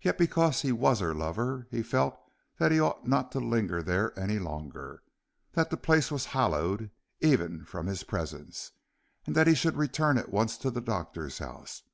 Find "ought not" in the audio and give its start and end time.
2.80-3.30